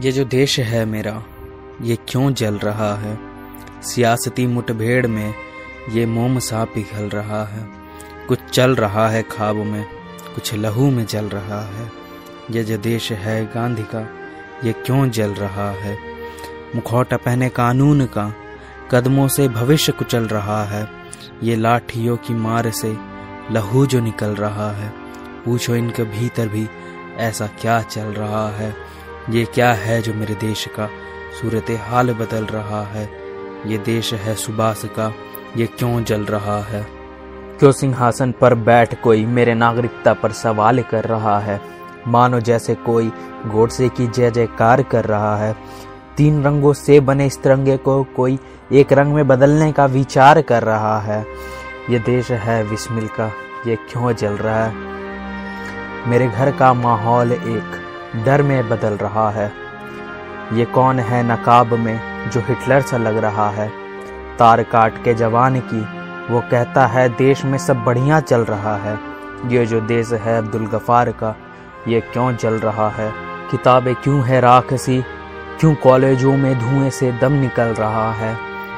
ये 0.00 0.12
जो 0.12 0.24
देश 0.24 0.60
है 0.60 0.84
मेरा, 0.84 1.22
ये 1.82 1.98
क्यों 2.08 2.34
जल 2.34 2.54
रहा 2.54 2.96
है? 2.96 3.18
सियासती 3.82 4.46
मुठभेड़ 4.46 5.06
में 5.06 5.34
ये 5.90 6.06
मोम 6.06 6.38
सा 6.38 6.64
पिघल 6.64 7.08
रहा 7.08 7.44
है। 7.44 7.68
कुछ 8.28 8.38
चल 8.52 8.74
रहा 8.74 9.08
है 9.08 9.22
खाब 9.22 9.56
में, 9.56 9.84
कुछ 10.34 10.54
लहू 10.54 10.90
में 10.90 11.06
जल 11.06 11.24
रहा 11.24 11.60
है। 11.60 11.92
ये 12.50 12.64
जो 12.64 12.78
देश 12.78 13.12
है 13.12 13.46
गांधी 13.46 13.82
का, 13.82 14.08
ये 14.64 14.72
क्यों 14.72 15.10
जल 15.10 15.30
रहा 15.30 15.70
है? 15.70 15.98
मुखौटा 16.76 17.16
पहने 17.16 17.48
कानून 17.48 18.06
का, 18.06 18.34
कदमों 18.90 19.28
से 19.28 19.48
भविष्य 19.48 19.92
कुचल 19.92 20.26
रहा 20.26 20.64
है। 20.64 20.88
ये 21.42 21.56
लाठियों 21.56 22.16
की 22.16 22.34
मार 22.34 22.70
से 22.70 22.96
लहू 23.50 23.86
जो 23.86 24.00
निकल 24.00 24.34
रहा 24.34 24.72
है। 24.72 24.92
पूछो 25.44 25.74
इनके 25.74 26.04
भीतर 26.04 26.48
भी 26.48 26.68
ऐसा 27.16 27.46
क्या 27.46 27.82
चल 27.82 28.04
रहा 28.04 28.50
है? 28.50 28.97
ये 29.30 29.44
क्या 29.44 29.72
है 29.72 30.02
जो 30.02 30.14
मेरे 30.14 30.34
देश 30.34 30.66
का 30.66 30.86
सूरत 31.40 31.66
हाल 31.70 32.14
बदल 32.14 32.44
रहा 32.44 32.82
है? 32.82 33.10
ये 33.66 33.78
देश 33.78 34.14
है 34.14 34.34
सुबास 34.34 34.84
का, 34.84 35.14
ये 35.56 35.66
क्यों 35.66 36.04
जल 36.04 36.24
रहा 36.24 36.62
है? 36.62 36.86
क्यों 37.58 37.72
सिंहासन 37.72 38.32
पर 38.32 38.54
बैठ 38.54 39.02
कोई 39.02 39.26
मेरे 39.26 39.54
नागरिकता 39.54 40.12
पर 40.12 40.32
सवाल 40.32 40.82
कर 40.82 41.04
रहा 41.04 41.38
है? 41.38 41.60
मानो 42.08 42.40
जैसे 42.40 42.74
कोई 42.74 43.12
गोडसे 43.46 43.88
की 43.88 44.06
जय 44.06 44.30
जयकार 44.30 44.82
कर 44.82 45.04
रहा 45.04 45.36
है। 45.36 45.56
तीन 46.16 46.44
रंगों 46.44 46.72
से 46.72 47.00
बने 47.00 47.26
इस 47.26 47.42
तिरंगे 47.42 47.76
को 47.76 48.04
कोई 48.04 48.38
एक 48.72 48.92
रंग 48.92 49.14
में 49.14 49.28
बदलने 49.28 49.72
का 49.72 49.86
विचार 49.86 50.42
कर 50.42 50.62
रहा 50.62 51.00
है। 51.00 51.26
ये 51.90 51.98
देश 51.98 52.30
है 52.30 52.64
विस्मिल 52.64 53.08
का, 53.08 53.32
ये 53.66 53.76
क्यों 53.76 54.12
जल 54.12 54.32
रहा 54.32 54.64
है? 54.64 54.74
मेरे 56.10 56.28
घर 56.28 56.52
का 56.52 56.74
माहौल 56.74 57.32
एक 57.32 57.87
डर 58.16 58.42
में 58.42 58.68
बदल 58.68 58.94
रहा 58.94 59.30
है। 59.30 59.52
ये 60.52 60.64
कौन 60.64 60.98
है 60.98 61.22
नकाब 61.22 61.74
में 61.74 62.30
जो 62.30 62.40
हिटलर 62.40 62.80
सा 62.80 62.96
लग 62.96 63.16
रहा 63.16 63.50
है? 63.50 63.68
तार 64.38 64.62
काट 64.62 65.04
के 65.04 65.14
जवान 65.14 65.60
की, 65.60 65.80
वो 66.32 66.40
कहता 66.40 66.86
है, 66.86 67.08
देश 67.08 67.44
में 67.44 67.58
सब 67.58 67.76
बढ़िया 67.76 68.20
चल 68.20 68.40
रहा 68.40 68.76
है। 68.76 68.98
ये 69.46 69.66
जो 69.66 69.80
देश 69.80 70.12
है 70.12 70.38
अब्दुल 70.38 70.66
गफार 70.66 71.10
का, 71.10 71.36
ये 71.88 72.00
क्यों 72.00 72.36
जल 72.36 72.54
रहा 72.54 72.88
है? 72.88 73.12
किताबें 73.50 73.94
क्यों 73.94 74.24
है 74.24 74.40
राख 74.40 74.74
सी? 74.74 75.04
क्यों 75.60 75.74
कॉलेजों 75.74 76.36
में 76.36 76.58
धुएँ 76.58 76.90
से 76.90 77.12
दम 77.12 77.32
निकल 77.32 77.64
रहा 77.64 78.12
है? 78.12 78.36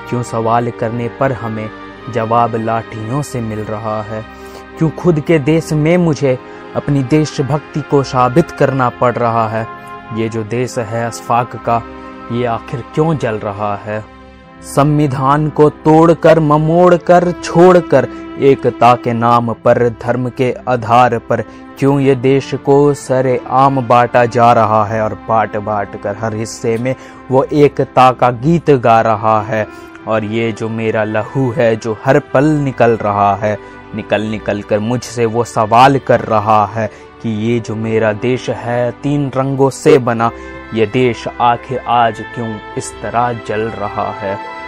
क्यों 0.08 0.22
सवाल 0.22 0.70
करने 0.70 1.08
पर 1.08 1.32
हमें 1.32 1.70
जवाब 2.10 2.56
लाठियों 2.56 3.22
से 3.22 3.40
मिल 3.40 3.60
रहा 3.60 4.02
है? 4.02 4.39
क्यों 4.80 4.90
खुद 4.90 5.20
के 5.20 5.38
देश 5.38 5.72
में 5.72 5.96
मुझे 5.96 6.38
अपनी 6.76 7.02
देशभक्ति 7.02 7.80
को 7.80 8.02
साबित 8.02 8.50
करना 8.50 8.88
पड़ 8.88 9.14
रहा 9.14 9.48
है? 9.48 9.66
ये 10.14 10.28
जो 10.28 10.42
देश 10.42 10.78
है 10.78 11.06
अशफाक 11.06 11.56
का, 11.56 11.82
ये 12.32 12.44
आखिर 12.44 12.84
क्यों 12.94 13.18
जल 13.18 13.34
रहा 13.34 13.76
है? 13.76 14.04
संविधान 14.62 15.48
को 15.48 15.70
तोड़कर, 15.70 16.40
ममोड़कर, 16.40 17.32
छोड़कर, 17.32 18.08
एकता 18.38 18.94
के 18.94 19.12
नाम 19.12 19.52
पर, 19.52 19.88
धर्म 19.88 20.28
के 20.28 20.56
आधार 20.68 21.18
पर, 21.18 21.40
क्यों 21.78 22.00
ये 22.00 22.14
देश 22.14 22.54
को 22.54 22.94
सरे 22.94 23.40
आम 23.50 23.88
बांटा 23.88 24.24
जा 24.24 24.52
रहा 24.52 24.84
है 24.84 25.02
और 25.02 25.14
बांट 25.14 25.56
बांट 25.56 26.02
कर 26.02 26.16
हर 26.16 26.34
हिस्से 26.34 26.78
में 26.78 26.94
वो 27.30 27.44
एकता 27.44 28.12
का 28.12 28.30
गीत 28.30 28.70
गा 28.70 29.00
रहा 29.00 29.42
है? 29.42 29.89
और 30.08 30.24
ये 30.24 30.52
जो 30.52 30.68
मेरा 30.68 31.04
लहू 31.04 31.50
है, 31.50 31.76
जो 31.76 31.98
हर 32.04 32.18
पल 32.18 32.44
निकल 32.44 32.90
रहा 32.90 33.36
है, 33.36 33.58
निकल 33.94 34.22
निकल 34.22 34.62
कर 34.62 34.78
मुझसे 34.78 35.26
वो 35.26 35.44
सवाल 35.44 35.98
कर 35.98 36.20
रहा 36.20 36.66
है 36.66 36.90
कि 37.22 37.28
ये 37.28 37.60
जो 37.60 37.76
मेरा 37.76 38.12
देश 38.12 38.50
है, 38.50 38.90
तीन 38.90 39.32
रंगों 39.36 39.70
से 39.70 39.98
बना, 39.98 40.30
ये 40.74 40.86
देश 40.86 41.28
आखिर 41.40 41.78
आज 41.78 42.20
क्यों 42.34 42.58
इस 42.78 42.92
तरह 43.02 43.32
जल 43.32 43.60
रहा 43.60 44.10
है? 44.12 44.59